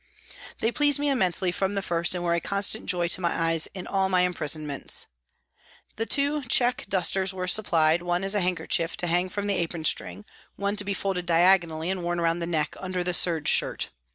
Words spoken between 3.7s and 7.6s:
in all my imprisonments. Two check dusters were